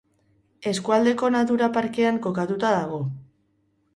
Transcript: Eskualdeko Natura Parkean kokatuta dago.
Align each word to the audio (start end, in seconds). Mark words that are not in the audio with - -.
Eskualdeko 0.71 1.29
Natura 1.35 1.69
Parkean 1.77 2.19
kokatuta 2.25 2.71
dago. 2.79 3.03